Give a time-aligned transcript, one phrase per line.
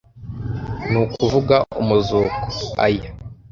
[0.89, 2.35] ni ukuvuga umuzuko
[2.85, 3.09] (AYA),